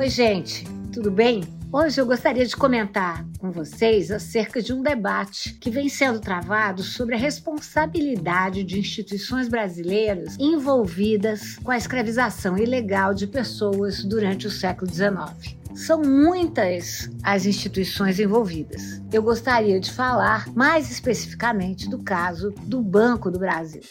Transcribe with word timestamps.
Oi, 0.00 0.08
gente, 0.08 0.64
tudo 0.94 1.10
bem? 1.10 1.44
Hoje 1.70 2.00
eu 2.00 2.06
gostaria 2.06 2.46
de 2.46 2.56
comentar 2.56 3.22
com 3.38 3.50
vocês 3.50 4.10
acerca 4.10 4.62
de 4.62 4.72
um 4.72 4.80
debate 4.80 5.52
que 5.60 5.68
vem 5.68 5.90
sendo 5.90 6.18
travado 6.18 6.82
sobre 6.82 7.14
a 7.14 7.18
responsabilidade 7.18 8.64
de 8.64 8.78
instituições 8.78 9.46
brasileiras 9.46 10.38
envolvidas 10.38 11.56
com 11.56 11.70
a 11.70 11.76
escravização 11.76 12.56
ilegal 12.56 13.12
de 13.12 13.26
pessoas 13.26 14.02
durante 14.02 14.46
o 14.46 14.50
século 14.50 14.90
XIX. 14.90 15.54
São 15.74 16.00
muitas 16.00 17.10
as 17.22 17.44
instituições 17.44 18.18
envolvidas. 18.18 19.02
Eu 19.12 19.22
gostaria 19.22 19.78
de 19.78 19.92
falar 19.92 20.48
mais 20.54 20.90
especificamente 20.90 21.90
do 21.90 21.98
caso 21.98 22.54
do 22.64 22.80
Banco 22.80 23.30
do 23.30 23.38
Brasil. 23.38 23.82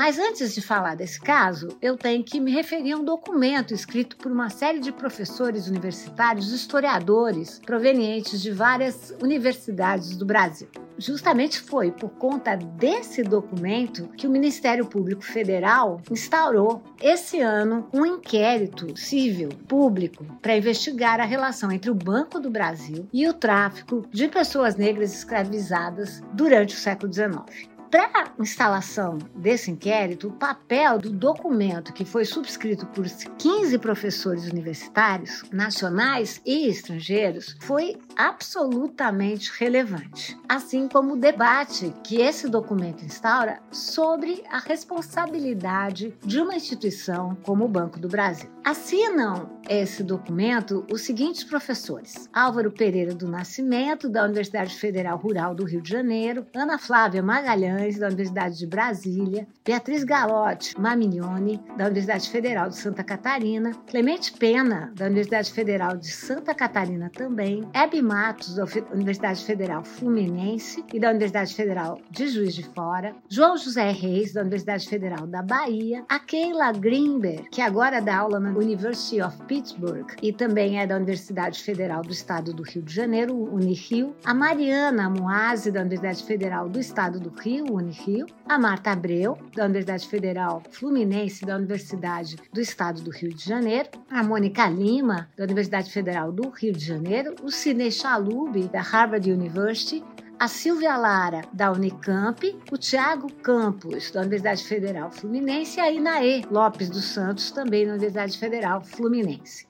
Mas 0.00 0.18
antes 0.18 0.54
de 0.54 0.62
falar 0.62 0.96
desse 0.96 1.20
caso, 1.20 1.68
eu 1.82 1.94
tenho 1.94 2.24
que 2.24 2.40
me 2.40 2.50
referir 2.50 2.92
a 2.92 2.96
um 2.96 3.04
documento 3.04 3.74
escrito 3.74 4.16
por 4.16 4.32
uma 4.32 4.48
série 4.48 4.78
de 4.78 4.90
professores 4.90 5.68
universitários, 5.68 6.54
historiadores, 6.54 7.60
provenientes 7.66 8.40
de 8.40 8.50
várias 8.50 9.14
universidades 9.22 10.16
do 10.16 10.24
Brasil. 10.24 10.68
Justamente 10.96 11.60
foi 11.60 11.92
por 11.92 12.08
conta 12.12 12.56
desse 12.56 13.22
documento 13.22 14.08
que 14.16 14.26
o 14.26 14.30
Ministério 14.30 14.86
Público 14.86 15.22
Federal 15.22 16.00
instaurou 16.10 16.82
esse 16.98 17.38
ano 17.38 17.86
um 17.92 18.06
inquérito 18.06 18.98
civil 18.98 19.50
público 19.68 20.24
para 20.40 20.56
investigar 20.56 21.20
a 21.20 21.26
relação 21.26 21.70
entre 21.70 21.90
o 21.90 21.94
Banco 21.94 22.40
do 22.40 22.48
Brasil 22.48 23.06
e 23.12 23.28
o 23.28 23.34
tráfico 23.34 24.06
de 24.10 24.28
pessoas 24.28 24.76
negras 24.76 25.12
escravizadas 25.12 26.22
durante 26.32 26.74
o 26.74 26.78
século 26.78 27.12
XIX. 27.12 27.68
Para 27.90 28.32
instalação 28.38 29.18
desse 29.34 29.68
inquérito, 29.68 30.28
o 30.28 30.32
papel 30.32 30.96
do 30.96 31.10
documento 31.10 31.92
que 31.92 32.04
foi 32.04 32.24
subscrito 32.24 32.86
por 32.86 33.04
15 33.04 33.78
professores 33.78 34.46
universitários, 34.48 35.42
nacionais 35.52 36.40
e 36.46 36.68
estrangeiros, 36.68 37.56
foi 37.60 37.96
absolutamente 38.16 39.50
relevante, 39.58 40.38
assim 40.48 40.86
como 40.86 41.14
o 41.14 41.20
debate 41.20 41.92
que 42.04 42.20
esse 42.20 42.48
documento 42.48 43.04
instaura 43.04 43.60
sobre 43.72 44.44
a 44.48 44.60
responsabilidade 44.60 46.14
de 46.24 46.40
uma 46.40 46.54
instituição 46.54 47.36
como 47.42 47.64
o 47.64 47.68
Banco 47.68 47.98
do 47.98 48.06
Brasil. 48.06 48.48
Assinam 48.64 49.58
esse 49.68 50.04
documento 50.04 50.86
os 50.92 51.02
seguintes 51.02 51.42
professores: 51.42 52.28
Álvaro 52.32 52.70
Pereira 52.70 53.14
do 53.14 53.26
Nascimento, 53.26 54.08
da 54.08 54.24
Universidade 54.24 54.76
Federal 54.76 55.18
Rural 55.18 55.56
do 55.56 55.64
Rio 55.64 55.82
de 55.82 55.90
Janeiro, 55.90 56.46
Ana 56.54 56.78
Flávia 56.78 57.22
Magalhães 57.22 57.79
da 57.98 58.08
Universidade 58.08 58.58
de 58.58 58.66
Brasília, 58.66 59.46
Beatriz 59.64 60.04
Galotti 60.04 60.78
Mamignoni, 60.78 61.60
da 61.76 61.86
Universidade 61.86 62.28
Federal 62.28 62.68
de 62.68 62.76
Santa 62.76 63.02
Catarina, 63.02 63.72
Clemente 63.86 64.32
Pena, 64.32 64.92
da 64.94 65.06
Universidade 65.06 65.52
Federal 65.52 65.96
de 65.96 66.08
Santa 66.08 66.54
Catarina 66.54 67.10
também, 67.10 67.66
Hebe 67.72 68.02
Matos, 68.02 68.56
da 68.56 68.64
Universidade 68.92 69.44
Federal 69.44 69.84
Fluminense 69.84 70.84
e 70.92 71.00
da 71.00 71.10
Universidade 71.10 71.54
Federal 71.54 72.00
de 72.10 72.28
Juiz 72.28 72.54
de 72.54 72.64
Fora, 72.64 73.14
João 73.28 73.56
José 73.56 73.90
Reis, 73.90 74.32
da 74.32 74.42
Universidade 74.42 74.88
Federal 74.88 75.26
da 75.26 75.42
Bahia, 75.42 76.04
a 76.08 76.18
Keila 76.18 76.72
Greenberg, 76.72 77.48
que 77.50 77.62
agora 77.62 78.00
dá 78.00 78.18
aula 78.18 78.38
na 78.38 78.50
University 78.50 79.22
of 79.22 79.36
Pittsburgh 79.44 80.06
e 80.22 80.32
também 80.32 80.80
é 80.80 80.86
da 80.86 80.96
Universidade 80.96 81.62
Federal 81.62 82.02
do 82.02 82.12
Estado 82.12 82.52
do 82.52 82.62
Rio 82.62 82.82
de 82.82 82.94
Janeiro, 82.94 83.34
Unirio, 83.34 84.14
a 84.24 84.34
Mariana 84.34 85.08
Moazzi, 85.08 85.70
da 85.70 85.80
Universidade 85.80 86.24
Federal 86.24 86.68
do 86.68 86.78
Estado 86.78 87.20
do 87.20 87.30
Rio, 87.30 87.69
Unirio, 87.74 88.26
a 88.48 88.58
Marta 88.58 88.92
Abreu, 88.92 89.36
da 89.54 89.64
Universidade 89.64 90.06
Federal 90.08 90.62
Fluminense 90.70 91.44
da 91.44 91.56
Universidade 91.56 92.36
do 92.52 92.60
Estado 92.60 93.02
do 93.02 93.10
Rio 93.10 93.34
de 93.34 93.44
Janeiro, 93.44 93.88
a 94.10 94.22
Mônica 94.22 94.66
Lima, 94.68 95.28
da 95.36 95.44
Universidade 95.44 95.90
Federal 95.90 96.32
do 96.32 96.48
Rio 96.50 96.72
de 96.72 96.84
Janeiro, 96.84 97.34
o 97.42 97.50
Cine 97.50 97.90
Chalub, 97.90 98.68
da 98.68 98.80
Harvard 98.80 99.30
University, 99.30 100.02
a 100.38 100.48
Silvia 100.48 100.96
Lara, 100.96 101.42
da 101.52 101.70
Unicamp, 101.70 102.58
o 102.72 102.78
Tiago 102.78 103.30
Campos, 103.42 104.10
da 104.10 104.20
Universidade 104.20 104.64
Federal 104.64 105.10
Fluminense, 105.10 105.78
e 105.78 105.82
a 105.82 105.92
Inaê 105.92 106.42
Lopes 106.50 106.88
dos 106.88 107.04
Santos, 107.04 107.50
também 107.50 107.84
da 107.84 107.92
Universidade 107.92 108.38
Federal 108.38 108.82
Fluminense. 108.82 109.66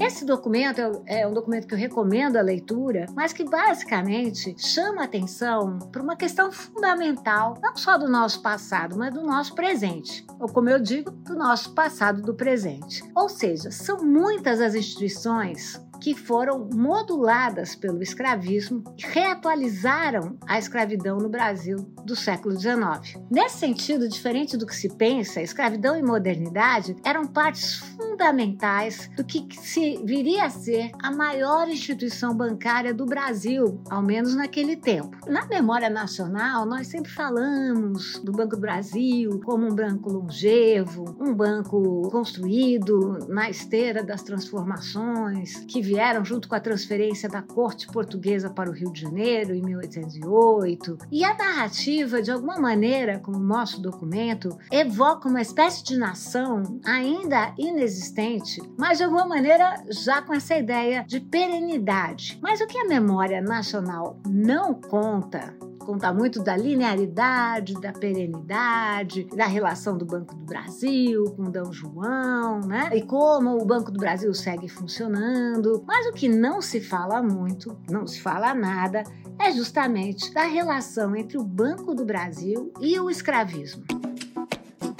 Esse 0.00 0.24
documento 0.24 0.80
é, 1.06 1.20
é 1.20 1.26
um 1.26 1.32
documento 1.32 1.66
que 1.66 1.74
eu 1.74 1.78
recomendo 1.78 2.36
a 2.36 2.42
leitura, 2.42 3.06
mas 3.14 3.32
que 3.32 3.44
basicamente 3.44 4.54
chama 4.56 5.02
atenção 5.02 5.78
para 5.90 6.02
uma 6.02 6.14
questão 6.14 6.52
fundamental, 6.52 7.58
não 7.60 7.76
só 7.76 7.98
do 7.98 8.08
nosso 8.08 8.40
passado, 8.40 8.96
mas 8.96 9.12
do 9.12 9.22
nosso 9.22 9.54
presente. 9.54 10.24
Ou, 10.38 10.48
como 10.48 10.70
eu 10.70 10.78
digo, 10.78 11.10
do 11.10 11.34
nosso 11.34 11.74
passado 11.74 12.22
do 12.22 12.32
presente. 12.32 13.02
Ou 13.14 13.28
seja, 13.28 13.70
são 13.72 13.98
muitas 13.98 14.60
as 14.60 14.74
instituições 14.74 15.80
que 16.00 16.14
foram 16.14 16.68
moduladas 16.72 17.74
pelo 17.74 18.02
escravismo 18.02 18.82
e 18.96 19.02
reatualizaram 19.02 20.36
a 20.46 20.58
escravidão 20.58 21.18
no 21.18 21.28
Brasil 21.28 21.76
do 22.04 22.16
século 22.16 22.58
XIX. 22.58 23.20
Nesse 23.30 23.58
sentido, 23.58 24.08
diferente 24.08 24.56
do 24.56 24.66
que 24.66 24.74
se 24.74 24.88
pensa, 24.88 25.42
escravidão 25.42 25.96
e 25.96 26.02
modernidade 26.02 26.96
eram 27.04 27.26
partes 27.26 27.74
fundamentais 27.74 29.10
do 29.16 29.24
que 29.24 29.46
se 29.60 30.00
viria 30.04 30.44
a 30.44 30.50
ser 30.50 30.90
a 31.02 31.10
maior 31.10 31.68
instituição 31.68 32.34
bancária 32.34 32.94
do 32.94 33.04
Brasil, 33.04 33.80
ao 33.90 34.02
menos 34.02 34.34
naquele 34.34 34.76
tempo. 34.76 35.16
Na 35.28 35.46
memória 35.46 35.90
nacional, 35.90 36.64
nós 36.66 36.86
sempre 36.86 37.10
falamos 37.10 38.20
do 38.22 38.32
Banco 38.32 38.56
do 38.56 38.60
Brasil 38.60 39.40
como 39.44 39.66
um 39.66 39.74
banco 39.74 40.10
longevo, 40.10 41.16
um 41.20 41.34
banco 41.34 42.08
construído 42.10 43.18
na 43.28 43.50
esteira 43.50 44.02
das 44.02 44.22
transformações 44.22 45.60
que 45.66 45.80
vieram 45.88 46.22
junto 46.22 46.48
com 46.48 46.54
a 46.54 46.60
transferência 46.60 47.28
da 47.28 47.40
corte 47.40 47.86
portuguesa 47.86 48.50
para 48.50 48.68
o 48.68 48.72
Rio 48.72 48.92
de 48.92 49.00
Janeiro 49.00 49.54
em 49.54 49.62
1808. 49.62 50.98
E 51.10 51.24
a 51.24 51.34
narrativa, 51.34 52.20
de 52.20 52.30
alguma 52.30 52.58
maneira, 52.58 53.18
como 53.18 53.40
mostra 53.40 53.78
o 53.78 53.82
documento, 53.82 54.58
evoca 54.70 55.28
uma 55.28 55.40
espécie 55.40 55.82
de 55.82 55.96
nação 55.96 56.78
ainda 56.84 57.54
inexistente, 57.56 58.60
mas 58.76 58.98
de 58.98 59.04
alguma 59.04 59.26
maneira 59.26 59.82
já 59.90 60.20
com 60.20 60.34
essa 60.34 60.56
ideia 60.56 61.04
de 61.06 61.20
perenidade. 61.20 62.38
Mas 62.42 62.60
o 62.60 62.66
que 62.66 62.78
a 62.78 62.86
memória 62.86 63.40
nacional 63.40 64.20
não 64.26 64.74
conta 64.74 65.56
conta 65.88 66.12
muito 66.12 66.42
da 66.42 66.54
linearidade, 66.54 67.72
da 67.80 67.94
perenidade, 67.94 69.24
da 69.34 69.46
relação 69.46 69.96
do 69.96 70.04
Banco 70.04 70.34
do 70.34 70.44
Brasil 70.44 71.24
com 71.34 71.44
o 71.44 71.50
D. 71.50 71.60
João, 71.72 72.60
né? 72.60 72.90
E 72.92 73.00
como 73.00 73.56
o 73.56 73.64
Banco 73.64 73.90
do 73.90 73.98
Brasil 73.98 74.34
segue 74.34 74.68
funcionando. 74.68 75.82
Mas 75.86 76.06
o 76.08 76.12
que 76.12 76.28
não 76.28 76.60
se 76.60 76.78
fala 76.78 77.22
muito, 77.22 77.74
não 77.90 78.06
se 78.06 78.20
fala 78.20 78.52
nada, 78.54 79.02
é 79.38 79.50
justamente 79.50 80.30
da 80.30 80.42
relação 80.42 81.16
entre 81.16 81.38
o 81.38 81.42
Banco 81.42 81.94
do 81.94 82.04
Brasil 82.04 82.70
e 82.82 83.00
o 83.00 83.08
escravismo 83.08 83.82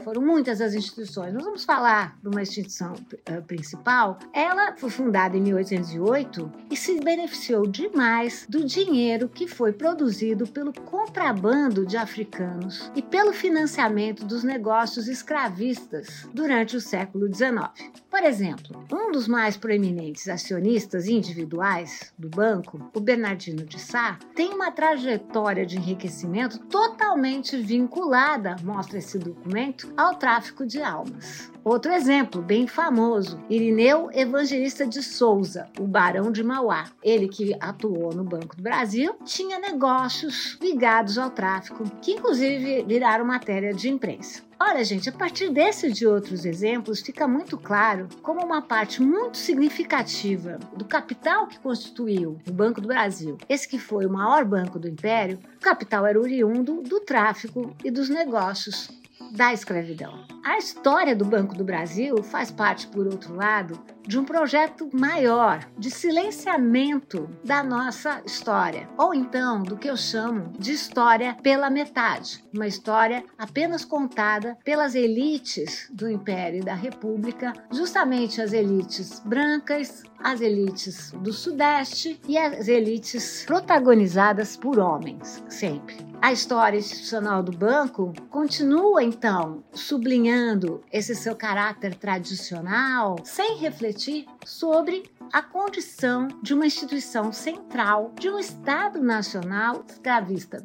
foram 0.09 0.23
muitas 0.23 0.63
as 0.63 0.73
instituições. 0.73 1.35
Nós 1.35 1.45
vamos 1.45 1.65
falar 1.67 2.17
de 2.23 2.29
uma 2.29 2.41
instituição 2.41 2.95
uh, 2.95 3.43
principal. 3.43 4.19
Ela 4.33 4.75
foi 4.75 4.89
fundada 4.89 5.37
em 5.37 5.43
1808 5.43 6.51
e 6.71 6.77
se 6.77 6.99
beneficiou 6.99 7.67
demais 7.67 8.47
do 8.49 8.65
dinheiro 8.65 9.29
que 9.29 9.47
foi 9.47 9.71
produzido 9.71 10.47
pelo 10.47 10.73
contrabando 10.73 11.85
de 11.85 11.99
africanos 11.99 12.91
e 12.97 13.03
pelo 13.03 13.35
financiamento 13.35 14.25
dos 14.25 14.43
negócios 14.43 15.09
escravistas 15.09 16.27
durante 16.33 16.75
o 16.75 16.81
século 16.81 17.27
XIX. 17.27 17.69
Por 18.11 18.23
exemplo, 18.23 18.83
um 18.91 19.13
dos 19.13 19.29
mais 19.29 19.59
proeminentes 19.59 20.27
acionistas 20.29 21.07
individuais 21.07 22.15
do 22.19 22.29
banco, 22.31 22.91
o 22.95 23.01
Bernardino 23.01 23.67
de 23.67 23.79
Sá, 23.79 24.19
tem 24.35 24.55
uma 24.55 24.73
trajetória 24.73 25.67
de 25.67 25.77
enriquecimento 25.77 26.59
totalmente 26.61 27.59
vinculada, 27.59 28.57
mostra 28.65 28.97
esse 28.97 29.19
documento, 29.19 29.93
ao 29.99 30.15
tráfico 30.15 30.65
de 30.65 30.81
almas. 30.81 31.51
Outro 31.65 31.93
exemplo, 31.93 32.41
bem 32.41 32.69
famoso, 32.69 33.43
Irineu 33.51 34.09
Evangelista 34.13 34.87
de 34.87 35.03
Souza, 35.03 35.69
o 35.77 35.89
Barão 35.89 36.31
de 36.31 36.45
Mauá. 36.45 36.85
Ele 37.03 37.27
que 37.27 37.53
atuou 37.61 38.15
no 38.15 38.23
Banco 38.23 38.57
do 38.57 38.63
Brasil, 38.63 39.17
tinha 39.25 39.59
negócios 39.59 40.57
ligados 40.63 41.19
ao 41.19 41.31
tráfico, 41.31 41.83
que 42.01 42.13
inclusive 42.13 42.85
viraram 42.85 43.25
matéria 43.25 43.75
de 43.75 43.89
imprensa. 43.89 44.47
Olha, 44.61 44.85
gente, 44.85 45.09
a 45.09 45.13
partir 45.13 45.51
desse 45.51 45.89
e 45.89 45.93
de 45.93 46.07
outros 46.07 46.45
exemplos, 46.45 47.01
fica 47.01 47.27
muito 47.27 47.59
claro 47.59 48.09
como 48.23 48.45
uma 48.45 48.63
parte 48.63 49.03
muito 49.03 49.37
significativa 49.37 50.59
do 50.77 50.85
capital 50.85 51.49
que 51.49 51.59
constituiu 51.59 52.39
o 52.49 52.53
Banco 52.53 52.81
do 52.81 52.89
Brasil, 52.89 53.37
esse 53.49 53.69
que 53.69 53.79
foi 53.79 54.07
o 54.07 54.13
maior 54.13 54.45
banco 54.45 54.79
do 54.79 54.89
Império, 54.89 55.39
o 55.57 55.61
capital 55.61 56.07
era 56.07 56.21
oriundo 56.21 56.83
do 56.83 57.01
tráfico 57.01 57.77
e 57.85 57.91
dos 57.91 58.09
negócios 58.09 58.89
da 59.33 59.53
escravidão. 59.53 60.25
A 60.45 60.57
história 60.57 61.15
do 61.15 61.25
Banco 61.25 61.55
do 61.55 61.65
Brasil 61.65 62.23
faz 62.23 62.51
parte, 62.51 62.87
por 62.87 63.07
outro 63.07 63.35
lado, 63.35 63.79
de 64.07 64.19
um 64.19 64.25
projeto 64.25 64.89
maior 64.93 65.69
de 65.77 65.91
silenciamento 65.91 67.29
da 67.45 67.63
nossa 67.63 68.23
história, 68.25 68.89
ou 68.97 69.13
então 69.13 69.63
do 69.63 69.77
que 69.77 69.89
eu 69.89 69.97
chamo 69.97 70.51
de 70.59 70.73
história 70.73 71.37
pela 71.43 71.69
metade, 71.69 72.43
uma 72.55 72.67
história 72.67 73.23
apenas 73.37 73.85
contada 73.85 74.57
pelas 74.65 74.95
elites 74.95 75.91
do 75.93 76.11
Império 76.11 76.61
e 76.61 76.65
da 76.65 76.75
República, 76.75 77.53
justamente 77.71 78.41
as 78.41 78.55
elites 78.55 79.21
brancas, 79.21 80.03
as 80.19 80.41
elites 80.41 81.13
do 81.13 81.33
Sudeste 81.33 82.19
e 82.27 82.39
as 82.39 82.67
elites 82.67 83.45
protagonizadas 83.45 84.57
por 84.57 84.79
homens, 84.79 85.45
sempre. 85.51 86.08
A 86.21 86.33
história 86.33 86.77
institucional 86.77 87.45
do 87.45 87.57
banco 87.57 88.13
continua, 88.29 89.05
então, 89.05 89.63
sublinhando 89.73 90.83
esse 90.93 91.15
seu 91.15 91.37
caráter 91.37 91.95
tradicional, 91.95 93.17
sem 93.23 93.57
refletir 93.57 94.27
sobre 94.45 95.05
a 95.33 95.41
condição 95.41 96.27
de 96.43 96.55
uma 96.55 96.67
instituição 96.67 97.33
central 97.33 98.13
de 98.19 98.29
um 98.29 98.39
Estado 98.39 99.01
nacional 99.01 99.85
escravista. 99.89 100.65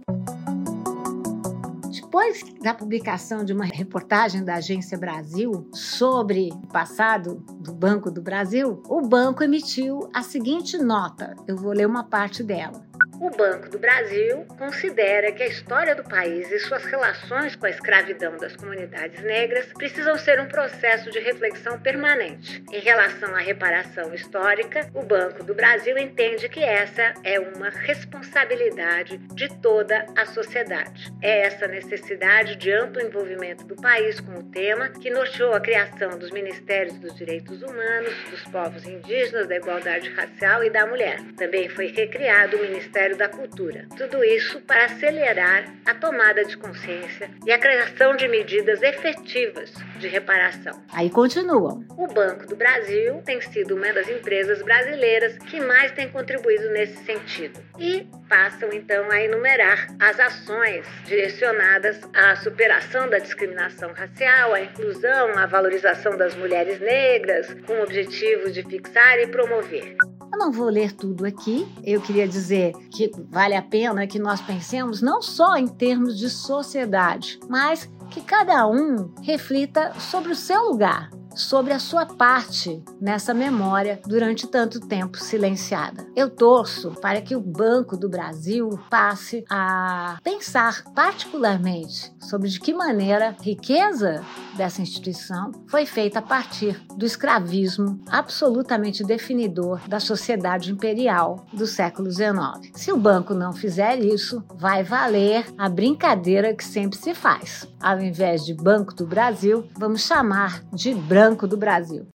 Depois 1.91 2.43
da 2.61 2.73
publicação 2.73 3.45
de 3.45 3.53
uma 3.53 3.65
reportagem 3.65 4.43
da 4.43 4.55
Agência 4.55 4.97
Brasil 4.97 5.69
sobre 5.71 6.49
o 6.51 6.67
passado 6.67 7.43
do 7.59 7.73
Banco 7.73 8.09
do 8.09 8.21
Brasil, 8.21 8.81
o 8.87 9.01
banco 9.01 9.43
emitiu 9.43 10.09
a 10.13 10.23
seguinte 10.23 10.77
nota. 10.79 11.35
Eu 11.47 11.55
vou 11.55 11.71
ler 11.73 11.85
uma 11.85 12.03
parte 12.03 12.43
dela. 12.43 12.92
O 13.19 13.29
Banco 13.29 13.69
do 13.69 13.79
Brasil 13.79 14.45
considera 14.57 15.31
que 15.31 15.43
a 15.43 15.47
história 15.47 15.95
do 15.95 16.03
país 16.03 16.51
e 16.51 16.59
suas 16.59 16.83
relações 16.85 17.55
com 17.55 17.65
a 17.65 17.69
escravidão 17.69 18.35
das 18.37 18.55
comunidades 18.55 19.23
negras 19.23 19.65
precisam 19.73 20.17
ser 20.17 20.39
um 20.39 20.47
processo 20.47 21.09
de 21.11 21.19
reflexão 21.19 21.79
permanente. 21.79 22.63
Em 22.71 22.79
relação 22.79 23.33
à 23.35 23.39
reparação 23.39 24.13
histórica, 24.13 24.89
o 24.93 25.03
Banco 25.03 25.43
do 25.43 25.53
Brasil 25.53 25.97
entende 25.97 26.49
que 26.49 26.63
essa 26.63 27.13
é 27.23 27.39
uma 27.39 27.69
responsabilidade 27.69 29.17
de 29.17 29.47
toda 29.61 30.05
a 30.17 30.25
sociedade. 30.25 31.13
É 31.21 31.41
essa 31.41 31.67
necessidade 31.67 32.55
de 32.55 32.71
amplo 32.71 33.01
envolvimento 33.01 33.63
do 33.65 33.75
país 33.75 34.19
com 34.19 34.39
o 34.39 34.43
tema 34.43 34.89
que 34.89 35.09
norteou 35.09 35.53
a 35.53 35.61
criação 35.61 36.17
dos 36.17 36.31
Ministérios 36.31 36.97
dos 36.97 37.15
Direitos 37.15 37.61
Humanos, 37.61 38.13
dos 38.29 38.43
Povos 38.45 38.85
Indígenas, 38.85 39.47
da 39.47 39.55
Igualdade 39.55 40.09
Racial 40.09 40.63
e 40.63 40.69
da 40.69 40.85
Mulher. 40.85 41.19
Também 41.37 41.69
foi 41.69 41.87
recriado 41.87 42.57
o 42.57 42.61
Ministério 42.61 43.12
Ministério 43.13 43.17
da 43.17 43.29
Cultura. 43.29 43.85
Tudo 43.95 44.23
isso 44.23 44.59
para 44.61 44.85
acelerar 44.85 45.65
a 45.85 45.93
tomada 45.93 46.43
de 46.43 46.57
consciência 46.57 47.29
e 47.45 47.51
a 47.51 47.57
criação 47.57 48.15
de 48.15 48.27
medidas 48.27 48.81
efetivas 48.81 49.71
de 49.97 50.07
reparação. 50.07 50.81
Aí 50.91 51.09
continuam. 51.09 51.85
O 51.97 52.07
Banco 52.07 52.47
do 52.47 52.55
Brasil 52.55 53.21
tem 53.25 53.39
sido 53.41 53.75
uma 53.75 53.93
das 53.93 54.09
empresas 54.09 54.61
brasileiras 54.61 55.37
que 55.37 55.59
mais 55.59 55.91
tem 55.91 56.09
contribuído 56.09 56.69
nesse 56.71 57.03
sentido. 57.05 57.59
E 57.79 58.07
passam 58.27 58.69
então 58.73 59.09
a 59.11 59.21
enumerar 59.21 59.87
as 59.99 60.19
ações 60.19 60.85
direcionadas 61.05 62.01
à 62.13 62.35
superação 62.35 63.09
da 63.09 63.19
discriminação 63.19 63.91
racial, 63.93 64.53
à 64.53 64.61
inclusão, 64.61 65.37
à 65.37 65.45
valorização 65.45 66.17
das 66.17 66.35
mulheres 66.35 66.79
negras, 66.79 67.53
com 67.65 67.73
o 67.73 67.83
objetivo 67.83 68.51
de 68.51 68.63
fixar 68.63 69.19
e 69.19 69.27
promover 69.27 69.95
eu 70.33 70.39
não 70.39 70.51
vou 70.51 70.67
ler 70.67 70.91
tudo 70.91 71.25
aqui. 71.25 71.67
Eu 71.83 72.01
queria 72.01 72.27
dizer 72.27 72.73
que 72.89 73.11
vale 73.29 73.55
a 73.55 73.61
pena 73.61 74.07
que 74.07 74.17
nós 74.17 74.41
pensemos 74.41 75.01
não 75.01 75.21
só 75.21 75.55
em 75.55 75.67
termos 75.67 76.17
de 76.17 76.29
sociedade, 76.29 77.39
mas 77.47 77.87
que 78.09 78.21
cada 78.21 78.67
um 78.67 79.13
reflita 79.21 79.93
sobre 79.99 80.31
o 80.31 80.35
seu 80.35 80.63
lugar, 80.63 81.11
sobre 81.35 81.73
a 81.73 81.79
sua 81.79 82.05
parte 82.05 82.83
nessa 83.01 83.33
memória 83.33 83.99
durante 84.05 84.47
tanto 84.47 84.79
tempo 84.79 85.17
silenciada. 85.17 86.05
Eu 86.15 86.29
torço 86.29 86.91
para 87.01 87.21
que 87.21 87.35
o 87.35 87.41
Banco 87.41 87.97
do 87.97 88.09
Brasil 88.09 88.79
passe 88.89 89.43
a 89.49 90.17
pensar 90.23 90.83
particularmente 90.93 92.13
sobre 92.19 92.49
de 92.49 92.59
que 92.59 92.73
maneira 92.73 93.29
a 93.29 93.43
riqueza 93.43 94.23
dessa 94.55 94.81
instituição 94.81 95.51
foi 95.67 95.85
feita 95.85 96.19
a 96.19 96.21
partir 96.21 96.79
do 96.95 97.05
escravismo 97.05 97.99
absolutamente 98.07 99.03
definidor 99.03 99.79
da 99.87 99.99
sociedade 99.99 100.71
imperial 100.71 101.45
do 101.51 101.65
século 101.65 102.11
XIX. 102.11 102.71
Se 102.75 102.91
o 102.91 102.97
banco 102.97 103.33
não 103.33 103.53
fizer 103.53 103.99
isso, 103.99 104.43
vai 104.55 104.83
valer 104.83 105.45
a 105.57 105.67
brincadeira 105.67 106.53
que 106.53 106.63
sempre 106.63 106.97
se 106.97 107.13
faz. 107.13 107.67
Ao 107.81 107.99
invés 107.99 108.45
de 108.45 108.53
Banco 108.53 108.93
do 108.93 109.05
Brasil, 109.05 109.67
vamos 109.77 110.03
chamar 110.03 110.63
de 110.71 110.93
Branco 110.93 111.22
do 111.31 111.55
Brasil. 111.55 112.07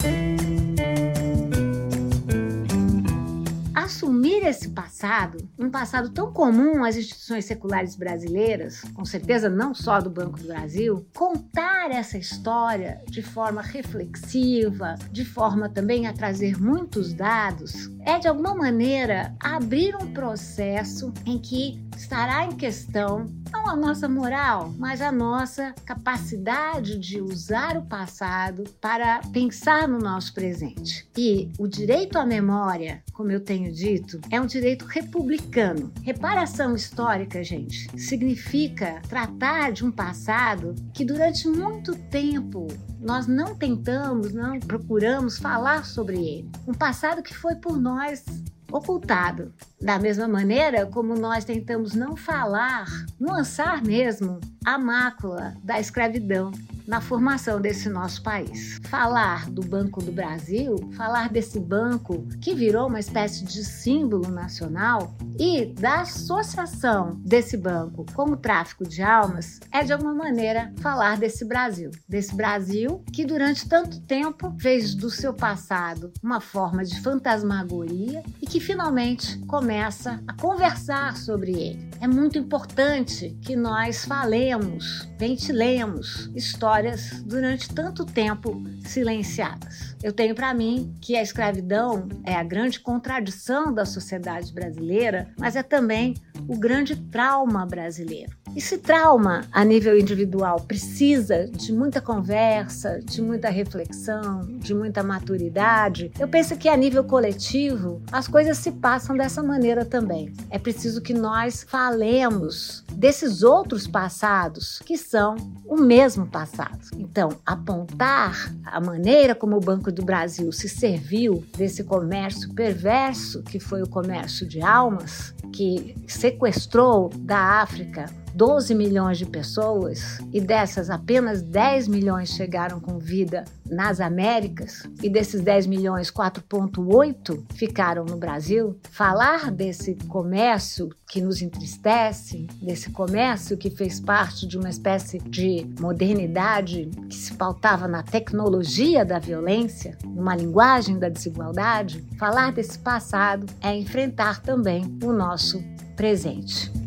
assumir 3.87 4.45
esse 4.45 4.69
passado, 4.69 5.37
um 5.57 5.69
passado 5.69 6.09
tão 6.09 6.31
comum 6.31 6.83
às 6.83 6.97
instituições 6.97 7.45
seculares 7.45 7.95
brasileiras, 7.95 8.81
com 8.93 9.05
certeza 9.05 9.49
não 9.49 9.73
só 9.73 10.01
do 10.01 10.09
Banco 10.09 10.37
do 10.37 10.47
Brasil, 10.47 11.07
contar 11.15 11.89
essa 11.91 12.17
história 12.17 13.01
de 13.09 13.21
forma 13.21 13.61
reflexiva, 13.61 14.95
de 15.09 15.23
forma 15.23 15.69
também 15.69 16.05
a 16.05 16.13
trazer 16.13 16.59
muitos 16.59 17.13
dados, 17.13 17.89
é 18.01 18.19
de 18.19 18.27
alguma 18.27 18.53
maneira 18.53 19.33
abrir 19.39 19.95
um 19.95 20.11
processo 20.11 21.13
em 21.25 21.39
que 21.39 21.81
estará 21.95 22.45
em 22.45 22.51
questão 22.51 23.25
não 23.51 23.67
a 23.67 23.75
nossa 23.75 24.07
moral, 24.07 24.73
mas 24.77 25.01
a 25.01 25.11
nossa 25.11 25.73
capacidade 25.85 26.97
de 26.97 27.21
usar 27.21 27.77
o 27.77 27.85
passado 27.85 28.63
para 28.81 29.19
pensar 29.31 29.87
no 29.87 29.99
nosso 29.99 30.33
presente. 30.33 31.07
E 31.17 31.49
o 31.57 31.67
direito 31.67 32.17
à 32.17 32.25
memória, 32.25 33.03
como 33.13 33.31
eu 33.31 33.39
tenho 33.39 33.71
dito, 33.71 34.19
é 34.29 34.39
um 34.39 34.45
direito 34.45 34.85
republicano. 34.85 35.91
Reparação 36.03 36.75
histórica, 36.75 37.43
gente, 37.43 37.89
significa 37.99 39.01
tratar 39.07 39.71
de 39.71 39.85
um 39.85 39.91
passado 39.91 40.75
que 40.93 41.05
durante 41.05 41.47
muito 41.47 41.95
tempo 41.95 42.67
nós 42.99 43.27
não 43.27 43.55
tentamos, 43.55 44.33
não 44.33 44.59
procuramos 44.59 45.37
falar 45.37 45.85
sobre 45.85 46.17
ele. 46.17 46.49
Um 46.67 46.73
passado 46.73 47.21
que 47.21 47.33
foi 47.33 47.55
por 47.55 47.77
nós 47.77 48.23
ocultado. 48.71 49.53
Da 49.81 49.99
mesma 49.99 50.27
maneira 50.27 50.85
como 50.85 51.15
nós 51.15 51.45
tentamos 51.45 51.93
não 51.93 52.15
falar, 52.15 52.87
nuançar 53.19 53.83
mesmo 53.83 54.39
a 54.65 54.77
mácula 54.77 55.55
da 55.63 55.79
escravidão 55.79 56.51
na 56.87 57.01
formação 57.01 57.59
desse 57.59 57.89
nosso 57.89 58.23
país. 58.23 58.79
Falar 58.89 59.49
do 59.49 59.61
Banco 59.61 60.01
do 60.01 60.11
Brasil, 60.11 60.77
falar 60.95 61.29
desse 61.29 61.59
banco 61.59 62.25
que 62.41 62.55
virou 62.55 62.87
uma 62.87 62.99
espécie 62.99 63.43
de 63.43 63.63
símbolo 63.63 64.29
nacional 64.29 65.13
e 65.37 65.65
da 65.65 66.01
associação 66.01 67.19
desse 67.25 67.57
banco 67.57 68.05
com 68.13 68.31
o 68.31 68.37
tráfico 68.37 68.87
de 68.87 69.01
almas, 69.01 69.59
é 69.71 69.83
de 69.83 69.91
alguma 69.91 70.13
maneira 70.13 70.73
falar 70.77 71.17
desse 71.17 71.43
Brasil. 71.43 71.91
Desse 72.07 72.33
Brasil 72.33 73.03
que 73.11 73.25
durante 73.25 73.67
tanto 73.67 73.99
tempo 74.01 74.55
fez 74.59 74.95
do 74.95 75.09
seu 75.09 75.33
passado 75.33 76.11
uma 76.23 76.39
forma 76.39 76.85
de 76.85 76.99
fantasmagoria 77.01 78.23
e 78.41 78.47
que 78.47 78.56
finalmente 78.59 79.37
começa 79.47 80.21
a 80.27 80.33
conversar 80.33 81.15
sobre 81.17 81.51
ele. 81.51 81.89
É 81.99 82.07
muito 82.07 82.37
importante 82.37 83.35
que 83.41 83.55
nós 83.55 84.05
falemos, 84.05 85.07
ventilemos 85.17 86.29
histórias 86.35 87.23
durante 87.23 87.73
tanto 87.73 88.05
tempo 88.05 88.63
silenciadas. 88.85 89.95
Eu 90.03 90.13
tenho 90.13 90.35
para 90.35 90.53
mim 90.53 90.95
que 91.01 91.15
a 91.15 91.21
escravidão 91.21 92.07
é 92.23 92.35
a 92.35 92.43
grande 92.43 92.79
contradição 92.79 93.73
da 93.73 93.85
sociedade 93.85 94.53
brasileira, 94.53 95.33
mas 95.39 95.55
é 95.55 95.63
também 95.63 96.13
o 96.47 96.57
grande 96.57 96.95
trauma 96.95 97.65
brasileiro. 97.65 98.37
Esse 98.57 98.79
trauma, 98.79 99.45
a 99.51 99.63
nível 99.63 99.95
individual, 99.99 100.59
precisa 100.61 101.47
de 101.47 101.71
muita 101.71 102.01
conversa, 102.01 102.99
de 103.05 103.21
muita 103.21 103.49
reflexão, 103.49 104.47
de 104.47 104.73
muita 104.73 105.03
maturidade. 105.03 106.11
Eu 106.19 106.27
penso 106.27 106.57
que 106.57 106.67
a 106.67 106.75
nível 106.75 107.03
coletivo, 107.03 108.01
as 108.11 108.27
coisas 108.27 108.57
se 108.57 108.71
passam 108.71 109.15
dessa 109.15 109.43
maneira 109.43 109.85
também. 109.85 110.33
É 110.49 110.57
preciso 110.57 111.03
que 111.03 111.13
nós 111.13 111.67
falemos 111.69 112.83
desses 112.91 113.43
outros 113.43 113.85
passados 113.85 114.79
que 114.83 114.97
são 114.97 115.35
o 115.63 115.77
mesmo 115.77 116.25
passado. 116.25 116.79
Então, 116.97 117.29
apontar 117.45 118.51
a 118.65 118.81
maneira 118.81 119.35
como 119.35 119.55
o 119.55 119.61
Banco 119.61 119.91
do 119.91 120.03
Brasil 120.03 120.51
se 120.51 120.67
serviu 120.67 121.45
desse 121.55 121.83
comércio 121.83 122.51
perverso 122.55 123.43
que 123.43 123.59
foi 123.59 123.83
o 123.83 123.87
comércio 123.87 124.47
de 124.47 124.63
almas, 124.63 125.35
que 125.53 125.95
sequestrou 126.07 127.11
da 127.19 127.61
África 127.61 128.07
12 128.33 128.75
milhões 128.75 129.17
de 129.17 129.25
pessoas 129.25 130.19
e 130.31 130.39
dessas 130.39 130.89
apenas 130.89 131.41
10 131.41 131.87
milhões 131.87 132.29
chegaram 132.29 132.79
com 132.79 132.97
vida 132.97 133.45
nas 133.69 133.99
Américas 133.99 134.83
e 135.01 135.09
desses 135.09 135.41
10 135.41 135.67
milhões 135.67 136.11
4.8 136.11 137.43
ficaram 137.53 138.05
no 138.05 138.17
Brasil, 138.17 138.77
falar 138.91 139.51
desse 139.51 139.95
comércio 140.07 140.89
que 141.09 141.21
nos 141.21 141.41
entristece, 141.41 142.47
desse 142.61 142.91
comércio 142.91 143.57
que 143.57 143.69
fez 143.69 143.99
parte 143.99 144.47
de 144.47 144.57
uma 144.57 144.69
espécie 144.69 145.19
de 145.19 145.67
modernidade 145.79 146.89
que 147.09 147.15
se 147.15 147.33
pautava 147.33 147.87
na 147.87 148.03
tecnologia 148.03 149.05
da 149.05 149.19
violência, 149.19 149.97
numa 150.03 150.35
linguagem 150.35 150.99
da 150.99 151.09
desigualdade, 151.09 152.05
falar 152.17 152.51
desse 152.51 152.79
passado 152.79 153.45
é 153.61 153.75
enfrentar 153.75 154.41
também 154.41 154.97
o 155.03 155.11
nosso 155.11 155.63
presente. 155.95 156.86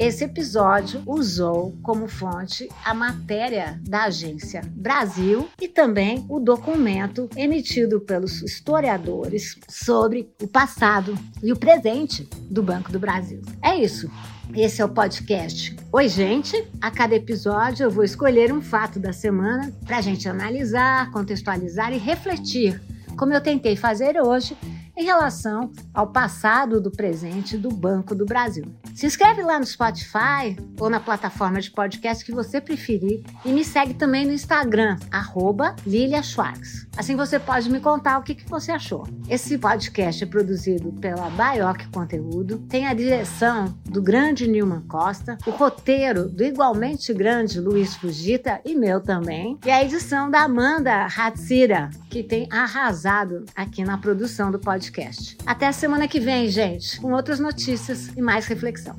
Esse 0.00 0.24
episódio 0.24 1.02
usou 1.04 1.76
como 1.82 2.08
fonte 2.08 2.66
a 2.82 2.94
matéria 2.94 3.78
da 3.86 4.04
agência 4.04 4.62
Brasil 4.64 5.46
e 5.60 5.68
também 5.68 6.24
o 6.26 6.40
documento 6.40 7.28
emitido 7.36 8.00
pelos 8.00 8.40
historiadores 8.40 9.58
sobre 9.68 10.32
o 10.40 10.48
passado 10.48 11.14
e 11.42 11.52
o 11.52 11.56
presente 11.58 12.26
do 12.50 12.62
Banco 12.62 12.90
do 12.90 12.98
Brasil. 12.98 13.42
É 13.62 13.76
isso. 13.76 14.10
Esse 14.54 14.80
é 14.80 14.84
o 14.86 14.88
podcast 14.88 15.76
Oi, 15.92 16.08
gente! 16.08 16.66
A 16.80 16.90
cada 16.90 17.14
episódio 17.14 17.84
eu 17.84 17.90
vou 17.90 18.02
escolher 18.02 18.54
um 18.54 18.62
fato 18.62 18.98
da 18.98 19.12
semana 19.12 19.70
para 19.84 19.98
a 19.98 20.00
gente 20.00 20.26
analisar, 20.26 21.10
contextualizar 21.10 21.92
e 21.92 21.98
refletir, 21.98 22.80
como 23.18 23.34
eu 23.34 23.40
tentei 23.42 23.76
fazer 23.76 24.18
hoje 24.18 24.56
em 24.96 25.04
relação 25.04 25.70
ao 25.94 26.08
passado 26.08 26.80
do 26.80 26.90
presente 26.90 27.56
do 27.56 27.70
Banco 27.70 28.14
do 28.14 28.26
Brasil. 28.26 28.64
Se 28.94 29.06
inscreve 29.06 29.42
lá 29.42 29.58
no 29.58 29.64
Spotify 29.64 30.56
ou 30.78 30.90
na 30.90 31.00
plataforma 31.00 31.60
de 31.60 31.70
podcast 31.70 32.24
que 32.24 32.32
você 32.32 32.60
preferir 32.60 33.22
e 33.44 33.52
me 33.52 33.64
segue 33.64 33.94
também 33.94 34.26
no 34.26 34.32
Instagram, 34.32 34.98
arroba 35.10 35.74
Lilia 35.86 36.22
Schwartz. 36.22 36.86
Assim 36.96 37.16
você 37.16 37.38
pode 37.38 37.70
me 37.70 37.80
contar 37.80 38.18
o 38.18 38.22
que, 38.22 38.34
que 38.34 38.48
você 38.48 38.72
achou. 38.72 39.06
Esse 39.28 39.56
podcast 39.56 40.22
é 40.22 40.26
produzido 40.26 40.92
pela 40.92 41.30
Baioc 41.30 41.86
Conteúdo, 41.92 42.58
tem 42.68 42.86
a 42.86 42.94
direção 42.94 43.74
do 43.84 44.02
grande 44.02 44.46
Nilman 44.46 44.82
Costa, 44.82 45.38
o 45.46 45.50
roteiro 45.50 46.28
do 46.28 46.44
igualmente 46.44 47.14
grande 47.14 47.60
Luiz 47.60 47.94
Fugita 47.94 48.60
e 48.64 48.74
meu 48.74 49.00
também, 49.00 49.58
e 49.64 49.70
a 49.70 49.82
edição 49.82 50.30
da 50.30 50.42
Amanda 50.42 51.06
Hatsira, 51.06 51.90
que 52.10 52.22
tem 52.22 52.46
arrasado 52.50 53.44
aqui 53.54 53.84
na 53.84 53.96
produção 53.96 54.50
do 54.50 54.58
podcast 54.58 54.89
podcast. 54.90 55.36
Até 55.46 55.68
a 55.68 55.72
semana 55.72 56.08
que 56.08 56.18
vem, 56.18 56.48
gente, 56.48 57.00
com 57.00 57.12
outras 57.12 57.38
notícias 57.38 58.08
e 58.16 58.20
mais 58.20 58.46
reflexão. 58.46 58.96